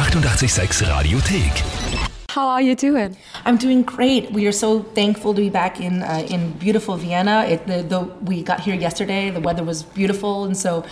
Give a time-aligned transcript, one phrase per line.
[0.00, 2.08] 886 Radiothek.
[2.30, 3.18] How are you doing?
[3.44, 4.32] I'm doing great.
[4.32, 7.44] We are so thankful to be back in uh, in beautiful Vienna.
[7.44, 9.28] It, the, the, we got here yesterday.
[9.28, 10.86] The weather was beautiful, and so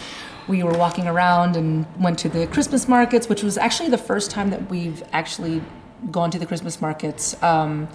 [0.46, 4.30] we were walking around and went to the Christmas markets, which was actually the first
[4.30, 5.62] time that we've actually
[6.10, 7.88] gone to the Christmas markets um,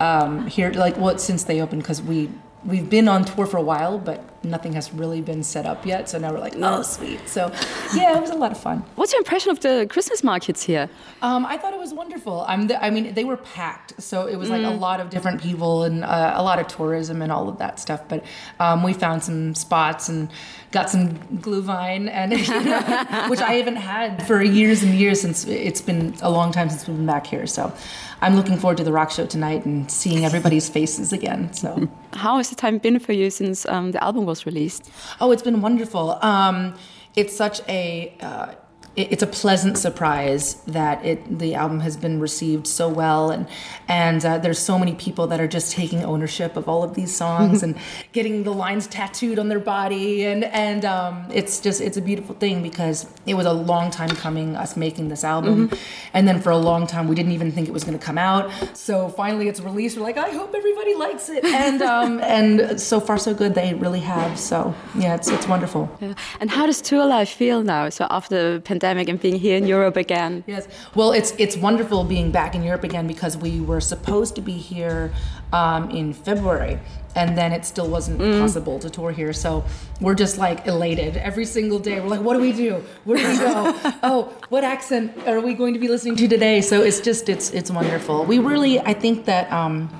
[0.00, 2.30] um, here, like what since they opened, because we
[2.64, 6.08] we've been on tour for a while, but nothing has really been set up yet.
[6.08, 7.28] So now we're like, oh, sweet.
[7.28, 7.52] So
[7.94, 8.84] yeah, it was a lot of fun.
[8.94, 10.88] What's your impression of the Christmas markets here?
[11.22, 12.44] Um, I thought it was wonderful.
[12.46, 15.42] I'm the, I mean, they were packed, so it was like a lot of different
[15.42, 18.02] people and uh, a lot of tourism and all of that stuff.
[18.08, 18.24] But
[18.60, 20.30] um, we found some spots and
[20.70, 25.46] got some glühwein, and you know, which I haven't had for years and years since
[25.46, 27.46] it's been a long time since we've been back here.
[27.46, 27.72] So
[28.20, 31.52] I'm looking forward to the rock show tonight and seeing everybody's faces again.
[31.52, 31.88] So.
[32.14, 34.90] How has the time been for you since um, the album was released?
[35.20, 36.18] Oh, it's been wonderful.
[36.22, 36.74] Um,
[37.16, 38.54] it's such a uh,
[38.98, 43.46] it's a pleasant surprise that it the album has been received so well, and
[43.86, 47.14] and uh, there's so many people that are just taking ownership of all of these
[47.14, 47.76] songs and
[48.12, 52.34] getting the lines tattooed on their body, and and um, it's just it's a beautiful
[52.34, 55.70] thing because it was a long time coming us making this album,
[56.12, 58.18] and then for a long time we didn't even think it was going to come
[58.18, 58.50] out.
[58.76, 59.96] So finally it's released.
[59.96, 63.54] We're like, I hope everybody likes it, and um, and so far so good.
[63.54, 64.38] They really have.
[64.38, 65.88] So yeah, it's it's wonderful.
[66.00, 66.14] Yeah.
[66.40, 67.90] And how does tour life feel now?
[67.90, 70.44] So after the pandemic and being here in Europe again?
[70.46, 70.68] Yes.
[70.94, 74.52] Well, it's it's wonderful being back in Europe again because we were supposed to be
[74.52, 75.12] here
[75.52, 76.78] um, in February,
[77.14, 79.32] and then it still wasn't possible to tour here.
[79.32, 79.64] So
[80.00, 82.00] we're just like elated every single day.
[82.00, 82.82] We're like, what do we do?
[83.04, 83.74] Where do we go?
[84.02, 86.60] oh, what accent are we going to be listening to today?
[86.60, 88.24] So it's just it's it's wonderful.
[88.24, 89.50] We really, I think that.
[89.52, 89.90] Um,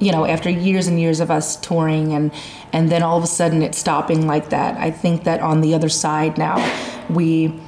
[0.00, 2.32] you know, after years and years of us touring and
[2.72, 5.74] and then all of a sudden it's stopping like that, I think that on the
[5.74, 6.56] other side now,
[7.08, 7.60] we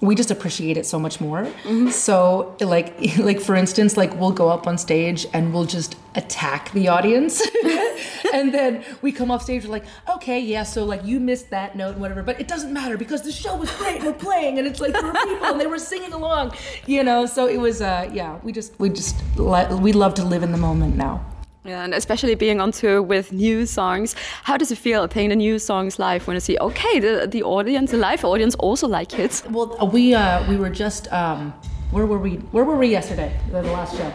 [0.00, 1.48] we just appreciate it so much more.
[1.90, 6.70] So like like for instance, like we'll go up on stage and we'll just attack
[6.72, 7.42] the audience.
[8.32, 11.76] and then we come off stage we're like, okay, yeah, so like you missed that
[11.76, 14.02] note whatever, but it doesn't matter because the show was great.
[14.02, 16.52] We're playing and it's like there were people and they were singing along,
[16.86, 17.26] you know.
[17.26, 20.58] So it was uh yeah, we just we just we love to live in the
[20.58, 21.24] moment now.
[21.64, 24.14] Yeah, and especially being on tour with new songs.
[24.42, 27.42] How does it feel playing the new songs live when you see, okay, the, the
[27.42, 29.42] audience, the live audience also like it?
[29.48, 31.54] Well, uh, we uh, we were just um,
[31.90, 32.34] where were we?
[32.52, 33.34] Where were we yesterday?
[33.50, 34.12] The, the last show.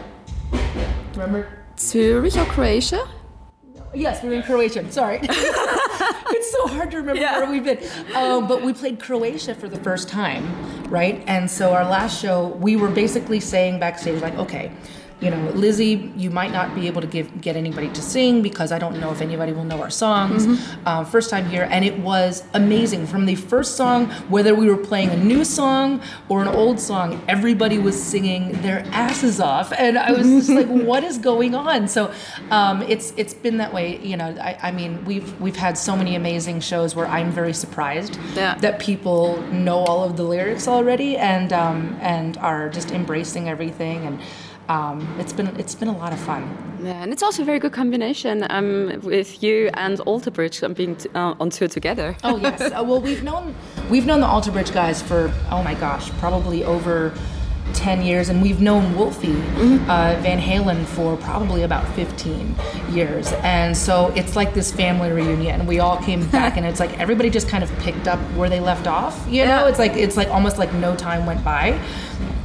[1.14, 1.48] Remember?
[1.76, 3.08] Zurich or Croatia?
[3.94, 4.88] Yes, we were in Croatia.
[4.92, 7.40] Sorry, it's so hard to remember Yeah.
[7.40, 7.80] where we've been.
[8.14, 10.44] Um, but we played Croatia for the first time,
[10.88, 11.24] right?
[11.26, 14.70] And so our last show, we were basically saying backstage, like, okay.
[15.20, 18.72] You know, Lzzy, you might not be able to give get anybody to sing because
[18.72, 20.46] I don't know if anybody will know our songs.
[20.86, 23.06] Um, first time here, and it was amazing.
[23.06, 26.00] From the first song, whether we were playing a new song
[26.30, 30.66] or an old song, everybody was singing their asses off, and I was just like,
[30.90, 32.12] "What is going on?" So,
[32.50, 33.98] um, it's it's been that way.
[33.98, 37.52] You know, I, I mean, we've we've had so many amazing shows where I'm very
[37.52, 38.54] surprised Yeah.
[38.60, 44.06] that people know all of the lyrics already and um, and are just embracing everything
[44.06, 44.18] and.
[44.70, 46.42] Um, it's been it's been a lot of fun.
[46.82, 50.72] Yeah, and it's also a very good combination um, with you and Alter Bridge um,
[50.74, 52.16] being t- uh, on tour together.
[52.22, 52.60] Oh yes.
[52.60, 53.54] Uh, well, we've known
[53.90, 57.12] we've known the Alter Bridge guys for oh my gosh, probably over
[57.74, 59.40] ten years, and we've known Wolfie
[59.88, 62.54] uh, Van Halen for probably about fifteen
[62.92, 65.66] years, and so it's like this family reunion.
[65.66, 68.60] We all came back, and it's like everybody just kind of picked up where they
[68.60, 69.14] left off.
[69.28, 69.68] You know, Yeah.
[69.68, 71.78] it's like it's like almost like no time went by.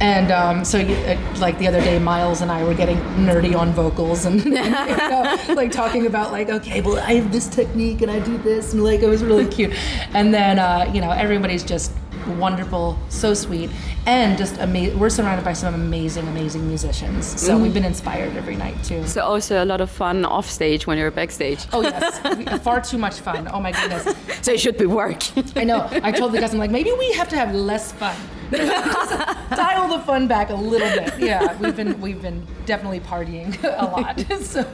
[0.00, 3.72] And um, so, uh, like the other day, Myles and I were getting nerdy on
[3.72, 8.10] vocals and, you know, like talking about like, okay, well, I have this technique and
[8.10, 9.72] I do this, and like it was really cute.
[10.12, 11.92] And then, uh, you know, everybody's just
[12.26, 13.70] wonderful, so sweet,
[14.06, 14.98] and just amazing.
[14.98, 17.24] We're surrounded by some amazing, amazing musicians.
[17.40, 19.06] So we've been inspired every night too.
[19.06, 21.64] So also a lot of fun off stage when you're backstage.
[21.72, 22.18] Oh yes,
[22.62, 23.48] far too much fun.
[23.52, 24.14] Oh my goodness.
[24.42, 25.22] So it should be work.
[25.56, 25.88] I know.
[25.90, 28.16] I told the guys, I'm like, maybe we have to have less fun.
[29.56, 31.18] Dial the fun back a little bit.
[31.18, 34.24] Yeah, we've been we've been definitely partying a lot.
[34.46, 34.64] So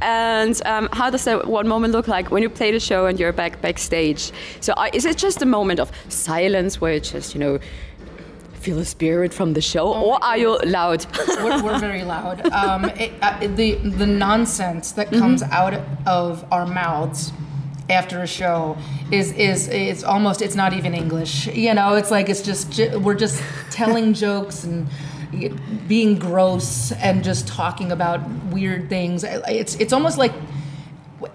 [0.00, 3.18] and um, how does that one moment look like when you play the show and
[3.18, 4.32] you're back backstage?
[4.60, 7.58] So I, is it just a moment of silence where you just you know
[8.54, 11.06] feel the spirit from the show, or are you loud?
[11.28, 12.46] we're, we're very loud.
[12.52, 15.74] Um, it, uh, the the nonsense that comes out
[16.06, 17.32] of our mouths
[17.88, 18.76] after a show
[19.10, 21.46] is is is almost it's not even English.
[21.48, 24.88] You know, it's like it's just we're just telling jokes and
[25.86, 29.24] being gross and just talking about weird things.
[29.24, 30.32] It's it's almost like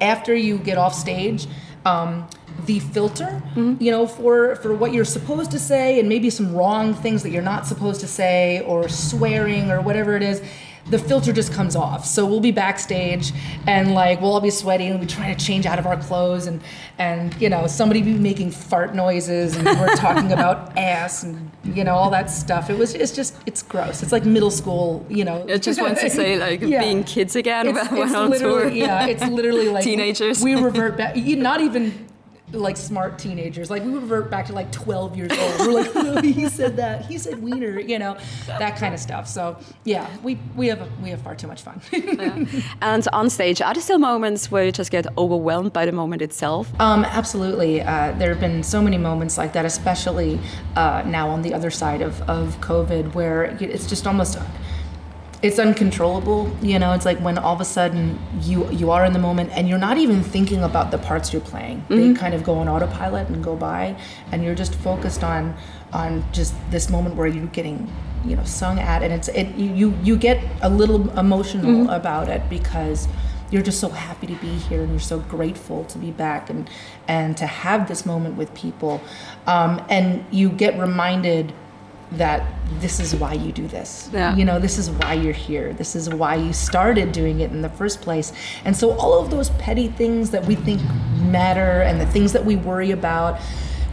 [0.01, 1.47] after you get off stage,
[1.85, 2.27] um,
[2.65, 6.93] the filter, you know, for for what you're supposed to say and maybe some wrong
[6.93, 10.41] things that you're not supposed to say or swearing or whatever it is.
[10.89, 12.05] The filter just comes off.
[12.05, 13.31] So we'll be backstage
[13.67, 15.95] and like we'll all be sweaty and we'll be trying to change out of our
[15.97, 16.61] clothes and
[16.99, 21.83] and you know somebody be making fart noises and we're talking about ass and you
[21.85, 22.69] know all that stuff.
[22.69, 24.03] It was it's just it's gross.
[24.03, 25.45] It's like middle school, you know.
[25.49, 26.81] I just want to say like Yeah.
[26.81, 28.49] being kids again It's, when it's on tour.
[28.65, 30.43] literally yeah, it's literally like Teenagers.
[30.43, 31.15] We, we revert back.
[31.15, 32.07] Not even
[32.53, 33.69] like smart teenagers.
[33.69, 35.59] Like we revert back to like 12 years old.
[35.59, 37.05] We're like, no, he said that.
[37.05, 37.79] He said wiener.
[37.79, 38.17] You know,
[38.47, 39.27] that kind of stuff.
[39.27, 41.81] So yeah, we we have we have far too much fun.
[42.81, 46.21] And on stage, are there still moments where you just get overwhelmed by the moment
[46.21, 46.69] itself?
[46.79, 47.81] Um, absolutely.
[47.81, 50.39] Uh, there have been so many moments like that, especially
[50.75, 54.37] uh, now on the other side of, of COVID, where it's just almost
[55.43, 56.49] it's uncontrollable.
[56.61, 59.51] You know, it's like when all of a sudden you you are in the moment
[59.51, 61.83] and you're not even thinking about the parts you're playing.
[61.89, 63.95] They kind of go on autopilot and go by,
[64.31, 65.55] and you're just focused on
[65.91, 67.91] on just this moment where you're getting
[68.25, 72.49] you know sung at, and it's it you you, get a little emotional about it
[72.49, 73.09] because
[73.51, 76.69] you're just so happy to be here and you're so grateful to be back and
[77.07, 79.01] and to have this moment with people
[79.45, 81.53] um, and you get reminded
[82.17, 82.45] that
[82.79, 84.09] this is why you do this.
[84.13, 84.35] Yeah.
[84.35, 85.73] you know this is why you're here.
[85.73, 88.33] This is why you started doing it in the first place.
[88.65, 90.81] And so all of those petty things that we think
[91.15, 93.39] matter and the things that we worry about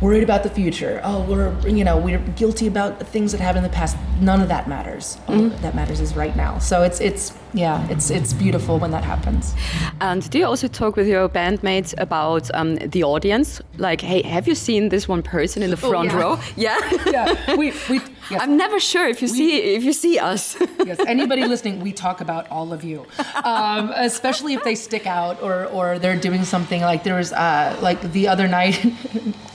[0.00, 3.70] worried about the future oh we're you know we're guilty about things that happened in
[3.70, 7.32] the past none of that matters all that matters is right now so it's it's
[7.52, 9.54] yeah it's it's beautiful when that happens
[10.00, 13.60] And do you also talk with your bandmates about um, the audience?
[13.76, 16.20] Like, hey, have you seen this one person in the front Oh, yeah.
[16.22, 16.38] row?
[16.56, 16.78] Yeah.
[17.16, 18.00] yeah we we
[18.30, 18.40] yes.
[18.42, 20.56] I'm never sure if you see if you see us.
[20.84, 23.06] yes, anybody listening, we talk about all of you,
[23.44, 27.78] um, especially if they stick out or or they're doing something like there was uh,
[27.80, 28.80] like the other night.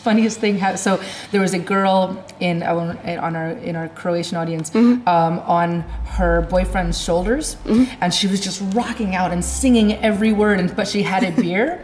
[0.05, 0.79] funniest thing happened.
[0.79, 1.01] So
[1.31, 5.81] there was a girl in our, on our in our Croatian audience um, on
[6.17, 7.57] her boyfriend's shoulders,
[8.01, 11.31] and she was just rocking out and singing every word, and but she had a
[11.31, 11.83] beer,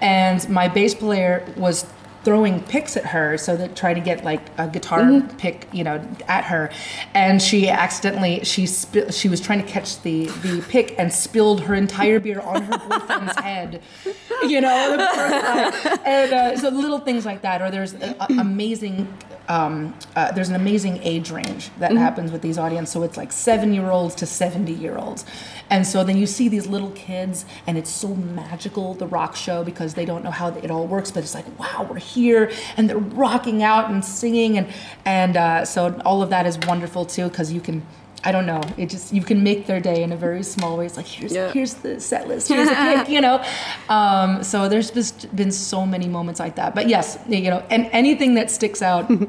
[0.00, 1.84] and my bass player was
[2.22, 6.06] throwing picks at her so that try to get like a guitar pick you know
[6.28, 6.70] at her.
[7.14, 11.62] And she accidentally she sp- she was trying to catch the the pick and spilled
[11.62, 13.82] her entire beer on her boyfriend's head.
[14.42, 15.98] You know the first time.
[16.04, 19.06] and uh, so little things like that or there's a, a- amazing
[19.48, 23.32] um, uh, there's an amazing age range that happens with these audience so it's like
[23.32, 25.24] seven year olds to 70 year olds
[25.70, 29.64] and so then you see these little kids and it's so magical the rock show
[29.64, 32.88] because they don't know how it all works but it's like wow we're here and
[32.88, 34.66] they're rocking out and singing and
[35.04, 37.82] and uh, so all of that is wonderful too because you can
[38.22, 38.60] I don't know.
[38.76, 40.84] It just you can make their day in a very small way.
[40.84, 41.52] It's like here's Yeah.
[41.52, 43.42] here's the set list, here's a pick, you know.
[43.88, 46.74] Um, so there's just been so many moments like that.
[46.74, 49.10] But yes, you know, and anything that sticks out.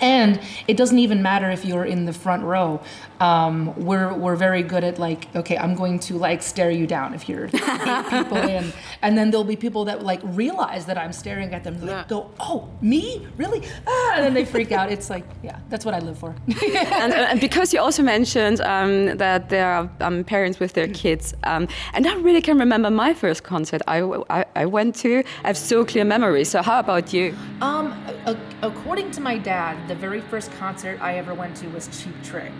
[0.00, 2.80] And it doesn't even matter if you're in the front row.
[3.24, 3.54] Um,
[3.88, 7.22] we're we're very good at like, okay, I'm going to like stare you down if
[7.28, 8.64] you're eight people in,
[9.04, 12.04] and then there'll be people that like realize that I'm staring at them, like Yeah.
[12.14, 12.58] go, oh,
[12.92, 13.04] me,
[13.42, 13.60] really?
[13.86, 14.86] Ah, and then they freak out.
[14.96, 16.30] It's like, yeah, that's what I live for.
[17.02, 20.88] and, uh, and because you also mentioned um, that there are um, parents with their
[20.88, 23.98] kids, um, and I really can remember my first concert I,
[24.38, 25.22] I, I went to.
[25.44, 26.48] I have so clear memories.
[26.50, 27.34] So how about you?
[27.62, 27.86] Um,
[28.26, 32.16] a- according to my dad, the very first concert I ever went to was Cheap
[32.30, 32.52] Trick.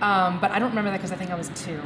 [0.00, 1.80] Um, but I don't remember that because I think I was two.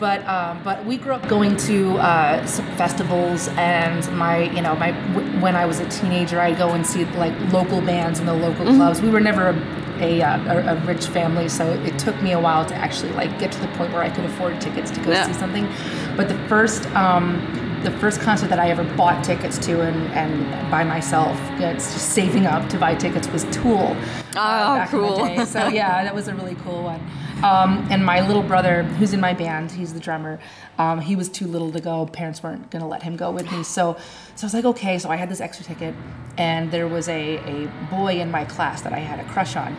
[0.00, 4.74] But um, but we grew up going to uh, some festivals, and my you know
[4.74, 8.26] my w- when I was a teenager, I'd go and see like local bands in
[8.26, 9.00] the local clubs.
[9.02, 12.40] We were never a a, uh, a, a rich family, so it took me a
[12.40, 15.10] while to actually like get to the point where I could afford tickets to go
[15.12, 15.26] Yeah.
[15.26, 15.68] see something.
[16.16, 17.36] But the first um,
[17.84, 22.10] the first concert that I ever bought tickets to and, and by myself, it's just
[22.10, 23.94] saving up to buy tickets was Tool.
[24.34, 25.24] uh, Oh, back in the cool.
[25.26, 25.44] day.
[25.44, 27.00] So yeah, that was a really cool one.
[27.42, 30.38] Um, and my little brother, who's in my band, he's the drummer.
[30.78, 32.06] Um, he was too little to go.
[32.06, 33.62] Parents weren't gonna let him go with me.
[33.62, 33.96] So,
[34.36, 34.98] so I was like, okay.
[34.98, 35.94] So I had this extra ticket,
[36.36, 39.74] and there was a, a boy in my class that I had a crush on,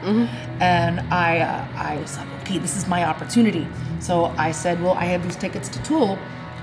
[0.59, 3.67] and I uh, I was like, okay, this is my opportunity.
[3.99, 6.17] So I said, well, I have these tickets to Tool.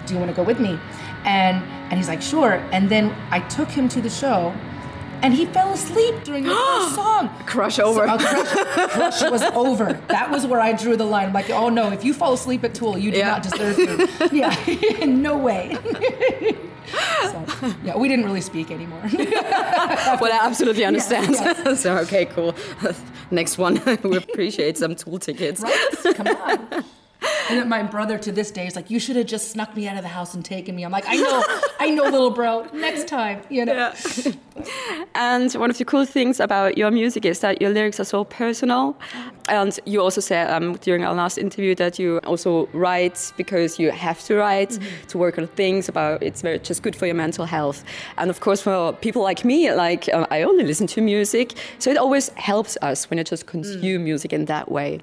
[0.07, 0.79] Do you want to go with me?
[1.25, 2.55] And and he's like, sure.
[2.73, 4.53] And then I took him to the show.
[5.23, 7.29] And he fell asleep during the first song.
[7.47, 8.07] Crush over.
[8.07, 9.95] So, uh, crush, crush was over.
[10.09, 11.27] That was where I drew the line.
[11.29, 13.29] I'm like, oh no, if you fall asleep at Tool, you do Yeah.
[13.29, 14.07] not deserve me.
[14.39, 14.55] Yeah,
[15.01, 15.77] In no way.
[17.23, 17.47] so,
[17.85, 19.01] yeah, we didn't really speak anymore.
[19.13, 21.31] well, I absolutely understand.
[21.33, 21.81] yes.
[21.83, 22.55] so okay, cool.
[23.31, 25.61] Next one, we appreciate some tool tickets.
[25.61, 25.89] right?
[26.15, 26.85] Come on.
[27.51, 29.89] And then my brother to this day is like, you should have just snuck me
[29.89, 30.85] out of the house and taken me.
[30.85, 31.43] I'm like, I know,
[31.81, 32.67] I know, little bro.
[32.73, 33.75] Next time, you know.
[33.75, 34.33] Yeah.
[35.15, 38.25] And one of the cool things about your music is that your lyrics are so
[38.25, 38.97] personal.
[39.49, 43.91] And you also said um, during our last interview that you also write because you
[43.91, 45.07] have to write Mm-hmm.
[45.07, 47.85] to work on things about it's very just good for your mental health.
[48.19, 51.91] And of course, for people like me, like uh, I only listen to music, so
[51.91, 55.01] it always helps us when you just consume music in that way.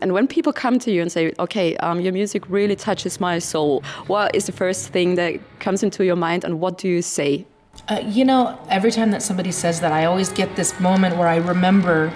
[0.00, 3.38] And when people come to you and say, "Okay, um, your music really touches my
[3.38, 7.02] soul," what is the first thing that comes into your mind, and what do you
[7.02, 7.46] say?
[7.88, 11.28] Uh, you know, every time that somebody says that, I always get this moment where
[11.28, 12.10] I remember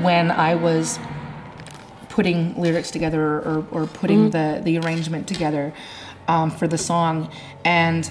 [0.00, 0.98] when I was
[2.08, 5.72] putting lyrics together or, or putting the, the arrangement together
[6.28, 7.30] um, for the song.
[7.64, 8.10] And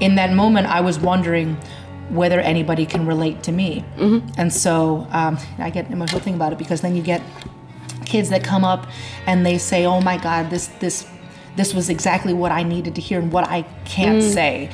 [0.00, 1.56] in that moment, I was wondering
[2.10, 3.84] whether anybody can relate to me.
[4.36, 7.22] And so um, I get an emotional thing about it because then you get
[8.04, 8.86] kids that come up
[9.26, 11.06] and they say, "Oh my God, this this
[11.56, 14.68] this was exactly what I needed to hear and what I can't say."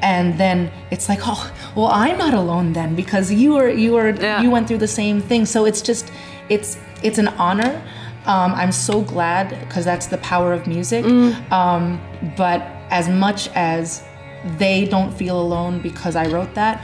[0.00, 4.10] And then it's like, "Oh, well, I'm not alone then because you were you were
[4.10, 4.40] Yeah.
[4.42, 6.10] you went through the same thing." So it's just
[6.48, 7.80] it's it's an honor.
[8.26, 11.04] Um, I'm so glad because that's the power of music.
[11.50, 12.00] Um,
[12.36, 14.02] but as much as
[14.58, 16.82] they don't feel alone because I wrote that,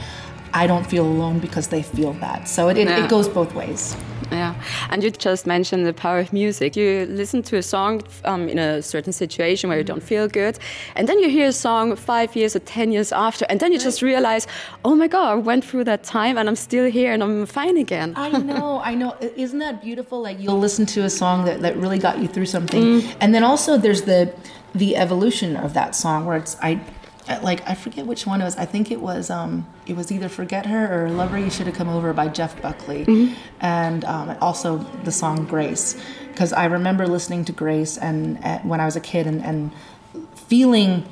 [0.52, 2.48] I don't feel alone because they feel that.
[2.48, 3.04] So it, it, Yeah.
[3.04, 3.94] it goes both ways.
[4.30, 4.54] Yeah,
[4.90, 6.76] and you just mentioned the power of music.
[6.76, 10.58] You listen to a song um, in a certain situation where you don't feel good,
[10.96, 13.78] and then you hear a song five years or ten years after, and then you
[13.78, 14.46] just realize,
[14.84, 17.76] oh my God, I went through that time and I'm still here and I'm fine
[17.76, 18.14] again.
[18.16, 19.16] I know, I know.
[19.20, 20.20] Isn't that beautiful?
[20.22, 23.44] Like you'll listen to a song that, that really got you through something, and then
[23.44, 24.32] also there's the
[24.74, 26.80] the evolution of that song where it's I.
[27.42, 28.56] Like I forget which one it was.
[28.56, 31.76] I think it was um, it was either "Forget Her" or "Lover You Should Have
[31.76, 35.96] Come Over" by Jeff Buckley, and um, also the song "Grace,"
[36.28, 39.72] because I remember listening to Grace and uh, when I was a kid and, and
[40.34, 41.06] feeling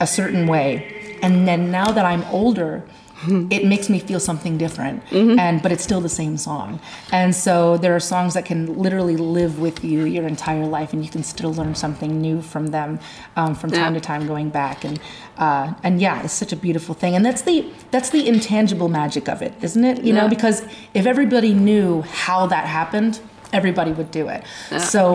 [0.00, 2.82] a certain way, and then now that I'm older,
[3.50, 6.80] it makes me feel something different and but it's still the same song.
[7.10, 11.04] And so there are songs that can literally live with you your entire life and
[11.04, 12.98] you can still learn something new from them
[13.36, 14.00] um, from time Yeah.
[14.00, 14.98] to time going back and
[15.38, 17.14] uh, and yeah it's such a beautiful thing.
[17.14, 20.02] And that's the that's the intangible magic of it isn't it?
[20.02, 20.62] You know because
[20.94, 23.20] if everybody knew how that happened
[23.52, 24.42] everybody would do it.
[24.80, 25.14] So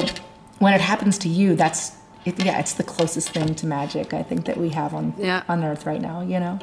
[0.59, 1.96] when it happens to you that's
[2.27, 5.41] it, yeah it's the closest thing to magic i think that we have on Yeah.
[5.53, 6.55] on earth right now you know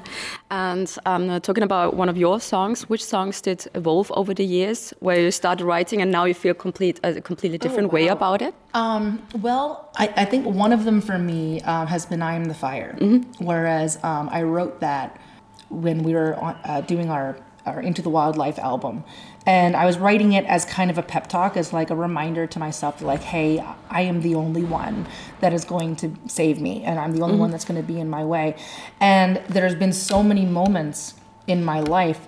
[0.51, 4.45] And um, uh, talking about one of your songs, which songs did evolve over the
[4.59, 8.13] years, where you started writing and now you feel complete a completely different way wow.
[8.19, 8.55] about it?
[8.83, 9.05] Um,
[9.47, 9.69] well,
[10.03, 12.93] I, I think one of them for me um, has been "I Am the Fire,"
[13.51, 15.09] whereas um, I wrote that
[15.71, 17.29] when we were on, uh, doing our,
[17.67, 19.05] our Into the Wildlife album,
[19.47, 22.47] and I was writing it as kind of a pep talk, as like a reminder
[22.47, 25.07] to myself, like, "Hey, I am the only one
[25.41, 27.53] that is going to save me, and I'm the only one mm-hmm.
[27.53, 28.57] that's going to be in my way."
[29.01, 31.15] And there's been so many moments
[31.47, 32.27] in my life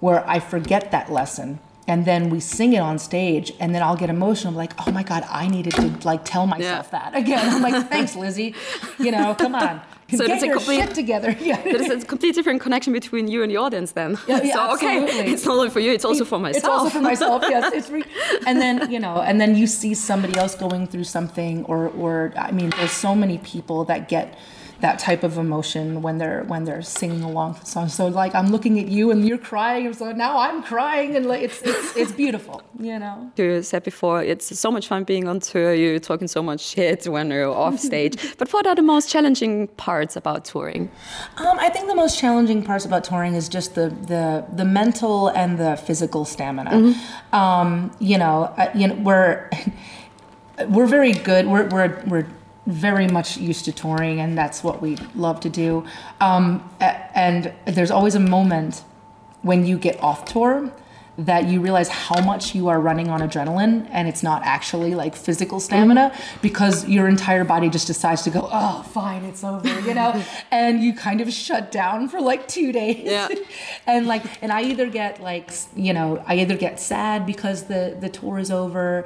[0.00, 3.96] where I forget that lesson and then we sing it on stage and then I'll
[3.96, 7.54] get emotional like oh my god I needed to like tell myself that again.
[7.54, 8.54] I'm like thanks Lzzy.
[8.98, 9.80] You know come on
[10.10, 13.28] So get it's a your complete- shit together yeah There's a completely different connection between
[13.28, 14.16] you and the audience then.
[14.26, 15.32] Yeah, yeah, so, okay, absolutely.
[15.32, 16.64] it's not only for you, it's also for myself.
[16.64, 17.42] It's also for myself.
[17.48, 18.04] Yes, it's re-
[18.46, 22.32] and then you know, and then you see somebody else going through something, or or
[22.36, 24.38] I mean, there's so many people that get
[24.80, 27.88] that type of emotion when they're when they're singing along to the song.
[27.88, 31.26] So like I'm looking at you and you're crying, and so now I'm crying, and
[31.26, 33.32] like it's it's it's beautiful, you know.
[33.36, 35.74] You said before, it's so much fun being on tour.
[35.74, 38.16] You're talking so much shit when you're off stage.
[38.38, 40.90] but what are the most challenging parts about touring?
[41.38, 45.28] Um, I think the most challenging parts about touring is just the the the mental
[45.28, 46.94] and the physical stamina.
[47.32, 49.50] Um, you know, uh, you know, we're
[50.68, 51.46] we're very good.
[51.46, 52.26] We're we're we're
[52.68, 55.84] very much used to touring, and that's what we love to do.
[56.20, 58.84] Um, and there's always a moment
[59.42, 60.70] when you get off tour
[61.18, 65.16] that you realize how much you are running on adrenaline and it's not actually like
[65.16, 69.94] physical stamina because your entire body just decides to go oh fine it's over you
[69.94, 70.22] know?
[70.50, 73.02] And you kind of shut down for like two days.
[73.02, 73.28] Yeah.
[73.86, 77.96] and like and i either get like you know i either get sad because the
[77.98, 79.04] the tour is over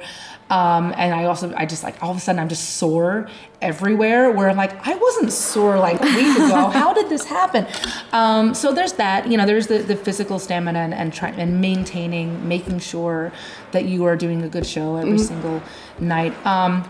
[0.49, 3.27] um and i also i just like all of a sudden i'm just sore
[3.61, 6.69] everywhere where i'm like i wasn't sore like a week ago.
[6.73, 7.65] How did this happen?
[8.11, 11.59] Um so there's that you know there's the the physical stamina and and trying and
[11.59, 13.31] maintaining making sure
[13.71, 15.61] that you are doing a good show every single
[15.99, 16.33] night.
[16.45, 16.83] Um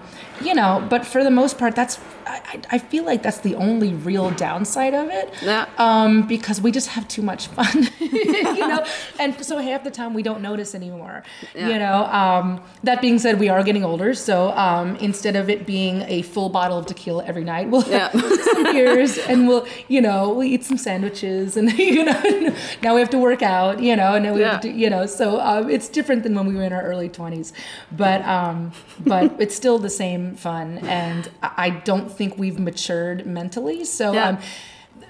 [0.43, 3.93] you know but for the most part that's I, I feel like that's the only
[3.93, 5.31] real downside of it.
[5.43, 5.67] Yeah.
[5.77, 8.83] Um, because we just have too much fun, you know,
[9.19, 11.23] and so half the time we don't notice anymore.
[11.53, 11.67] Yeah.
[11.69, 12.05] You know.
[12.05, 16.21] Um, that being said, we are getting older, so um, instead of it being a
[16.21, 18.09] full bottle of tequila every night, we'll Yeah.
[18.13, 22.93] have some beers and we'll, you know, we'll eat some sandwiches and you know, now
[22.95, 25.39] we have to work out, you know, and then we have to, you know, so
[25.41, 27.51] um, it's different than when we were in our early twenties,
[27.91, 28.71] but um,
[29.01, 34.13] but it's still the same fun, and I I don't think we've matured mentally, so.
[34.13, 34.27] Yeah.
[34.29, 34.37] Um,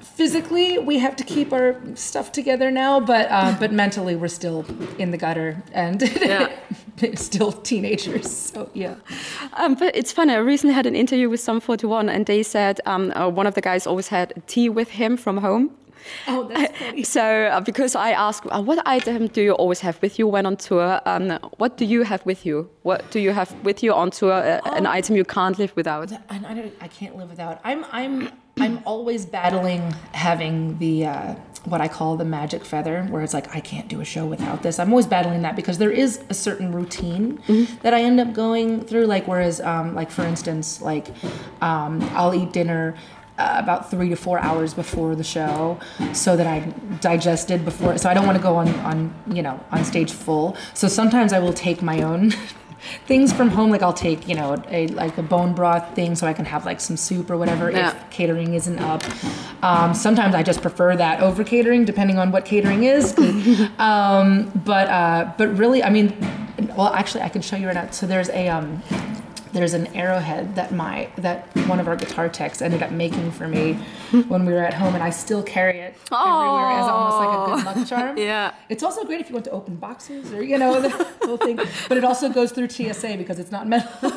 [0.02, 4.66] physically we have to keep our stuff together now but uh, but mentally we're still
[5.00, 6.52] in the gutter and Yeah.
[7.16, 8.96] still teenagers so yeah
[9.54, 10.34] Um, but it's funny.
[10.34, 13.54] I recently had an interview with Sum 41, and they said um, uh, one of
[13.56, 15.72] the guys always had tea with him from home.
[16.28, 20.02] Oh that's funny So, uh, because I asked, uh, what item do you always have
[20.02, 21.02] with you when on tour?
[21.06, 22.70] Um, what do you have with you?
[22.84, 24.34] What do you have with you on tour?
[24.34, 26.12] Uh, An item you can't live without?
[26.30, 27.60] and I, don't, I can't live without.
[27.64, 28.30] I'm I'm
[28.60, 29.82] I'm always battling
[30.12, 34.00] having the uh, what I call the magic feather, where it's like I can't do
[34.02, 34.78] a show without this.
[34.80, 37.42] I'm always battling that because there is a certain routine
[37.82, 39.06] that I end up going through.
[39.08, 41.08] Like whereas, um, like for instance, like
[41.62, 42.96] um, I'll eat dinner.
[43.36, 45.80] Uh, about three to four hours before the show,
[46.14, 46.60] so that I
[47.02, 47.98] digested before.
[47.98, 50.56] So I don't want to go on, on you know on stage full.
[50.76, 52.32] So sometimes I will take my own
[53.08, 56.28] things from home like i'll take you know a like a bone broth thing so
[56.28, 57.96] i can have like some soup or whatever Yeah.
[57.96, 59.02] if catering isn't up
[59.64, 63.18] um, sometimes i just prefer that over catering depending on what catering is
[63.80, 66.14] um, but uh, but really i mean
[66.76, 68.84] well actually i can show you right now so there's a um,
[69.54, 73.48] there's an arrowhead that my that one of our guitar techs ended up making for
[73.48, 73.74] me
[74.28, 77.56] when we were at home and i still carry it everywhere as almost like a
[77.56, 78.54] good luck charm Yeah.
[78.70, 80.90] it's also great if you want to open boxes or you know the
[81.24, 81.58] whole thing.
[81.88, 83.90] But it also goes through TSA because it's not metal.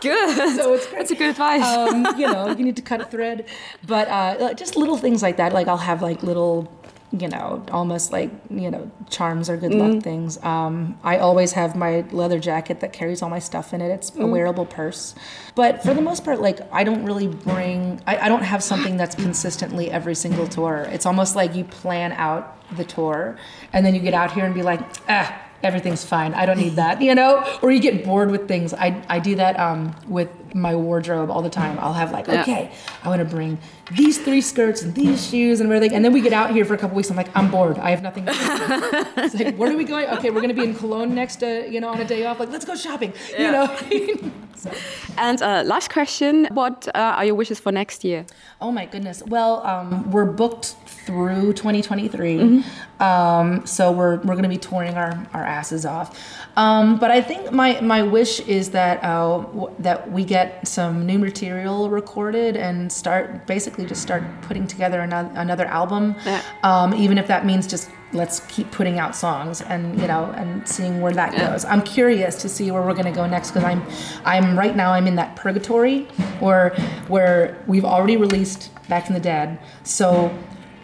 [0.00, 0.56] Good.
[0.56, 0.98] so it's great.
[0.98, 1.62] That's a good advice.
[1.64, 3.46] Um, you know, you need to cut a thread,
[3.86, 5.52] but uh, just little things like that.
[5.52, 6.70] Like I'll have like little,
[7.18, 10.42] you know, almost like you know charms or good luck things.
[10.42, 13.90] Um, I always have my leather jacket that carries all my stuff in it.
[13.90, 15.14] It's a wearable purse,
[15.54, 18.00] but for the most part, like I don't really bring.
[18.06, 20.88] I, I don't have something that's consistently every single tour.
[20.90, 23.38] It's almost like you plan out the tour,
[23.72, 26.34] and then you get out here and be like, ah everything's fine.
[26.34, 27.42] I don't need that, you know?
[27.62, 28.74] Or you get bored with things.
[28.74, 31.78] I, I do that um, with my wardrobe all the time.
[31.80, 32.42] I'll have like, Yeah.
[32.42, 32.70] okay,
[33.02, 33.58] I want to bring
[33.96, 35.94] these three skirts and these shoes and everything.
[35.94, 37.10] And then we get out here for a couple weeks.
[37.10, 37.78] I'm like, I'm bored.
[37.78, 38.38] I have nothing to do.
[39.22, 40.08] it's like, where are we going?
[40.10, 42.40] Okay, we're going to be in Cologne next, uh, you know, on a day off.
[42.40, 43.66] Like, let's go shopping, you know?
[44.56, 44.70] so.
[45.18, 48.24] and uh, last question What uh, are your wishes for next year?
[48.60, 49.22] Oh my goodness.
[49.26, 52.64] Well, um, we're booked through 2023.
[53.00, 56.18] Um, so we're, we're going to be touring our, our asses off.
[56.56, 61.06] Um, but I think my, my wish is that, uh, w- that we get some
[61.06, 66.14] new material recorded and start basically just start putting together another, another album.
[66.24, 66.42] Yeah.
[66.62, 70.66] Um, even if that means just let's keep putting out songs and you know and
[70.68, 71.50] seeing where that Yeah.
[71.50, 71.64] goes.
[71.64, 73.82] I'm curious to see where we're going to go next because I'm
[74.24, 76.04] I'm right now I'm in that purgatory
[76.40, 76.70] where
[77.08, 80.30] where we've already released Back from the Dead, so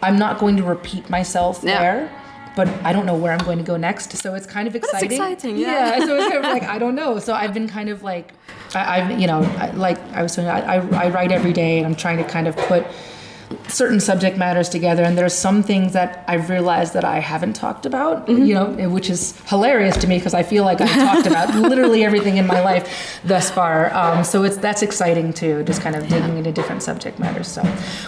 [0.01, 1.79] I'm not going to repeat myself Yeah.
[1.79, 2.17] there.
[2.53, 5.05] But I don't know where I'm going to go next, so it's kind of exciting.
[5.05, 5.55] it's exciting.
[5.55, 5.99] exciting, yeah.
[6.05, 7.17] so it's kind of like I don't know.
[7.19, 8.33] So I've been kind of like,
[8.73, 11.85] I, I've you know, I, like I was saying, I, I write every day, and
[11.85, 12.85] I'm trying to kind of put
[13.71, 17.85] certain subject matters together and there's some things that I've realized that I haven't talked
[17.85, 18.45] about, Mm-hmm.
[18.45, 22.03] you know, which is hilarious to me because I feel like I've talked about literally
[22.03, 22.85] everything in my life
[23.23, 23.93] thus far.
[23.93, 27.47] Um, so it's that's exciting too, just kind of digging into different subject matters.
[27.47, 27.61] So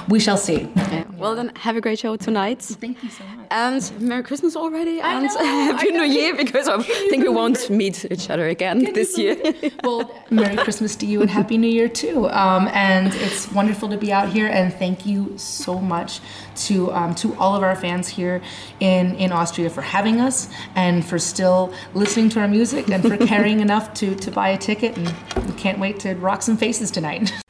[0.09, 0.69] we shall see.
[0.75, 1.05] Yeah.
[1.17, 2.61] Well, then have a great show tonight.
[2.61, 3.47] Thank you so much.
[3.51, 5.37] And Merry Christmas already, I and know,
[5.71, 5.91] Happy.
[5.91, 9.37] New Year because I think we won't meet each other again this year.
[9.83, 12.27] well, Merry Christmas to you and Happy New Year too.
[12.29, 14.47] Um, and it's wonderful to be out here.
[14.47, 16.19] And thank you so much
[16.67, 18.41] to um, to all of our fans here
[18.79, 23.17] in in Austria for having us and for still listening to our music and for
[23.31, 24.97] caring enough to to buy a ticket.
[24.97, 25.13] And
[25.45, 27.33] we can't wait to rock some faces tonight.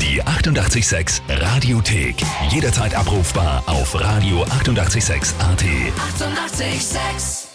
[0.00, 2.22] Die 886 Radiothek.
[2.50, 5.34] Jederzeit abrufbar auf radio886.at.
[5.34, 5.34] 886!
[6.20, 7.49] 886